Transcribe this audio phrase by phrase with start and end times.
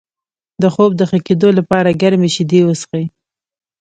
[0.61, 3.05] د خوب د ښه کیدو لپاره ګرمې شیدې وڅښئ